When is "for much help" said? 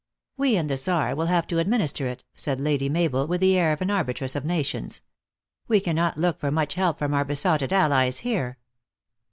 6.39-6.97